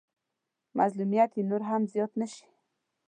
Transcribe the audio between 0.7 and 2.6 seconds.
مظلوميت يې نور هم زيات نه شي.